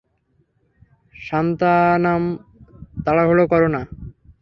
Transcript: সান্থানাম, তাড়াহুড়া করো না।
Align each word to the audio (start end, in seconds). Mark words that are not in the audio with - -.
সান্থানাম, 1.15 2.23
তাড়াহুড়া 3.05 3.45
করো 3.51 3.67
না। 3.75 3.81